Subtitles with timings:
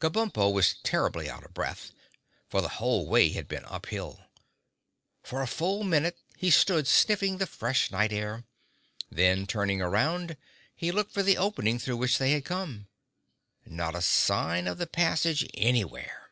[0.00, 1.90] Kabumpo was terribly out of breath,
[2.48, 4.20] for the whole way had been up hill.
[5.24, 8.44] For a full minute he stood sniffing the fresh night air.
[9.10, 10.36] Then, turning around,
[10.76, 12.86] he looked for the opening through which they had come.
[13.66, 16.30] Not a sign of the passage anywhere!